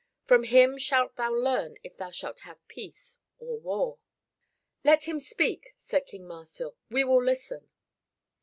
From 0.25 0.45
him 0.45 0.79
shalt 0.79 1.15
thou 1.15 1.29
learn 1.31 1.77
if 1.83 1.95
thou 1.95 2.09
shalt 2.09 2.39
have 2.39 2.67
peace 2.67 3.19
or 3.37 3.59
war." 3.59 3.99
"Let 4.83 5.03
him 5.03 5.19
speak," 5.19 5.75
said 5.77 6.07
King 6.07 6.25
Marsil. 6.25 6.75
"We 6.89 7.03
will 7.03 7.23
listen." 7.23 7.69